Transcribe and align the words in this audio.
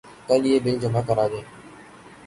کل 0.27 0.45
یہ 0.45 0.59
بل 0.63 0.79
جمع 0.81 1.01
کرادیں 1.07 1.41